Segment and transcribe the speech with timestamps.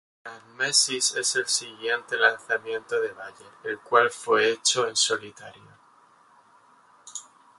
[0.25, 5.77] Anamnesis es el siguiente lanzamiento de Bayer, el cual fue hecho en solitario.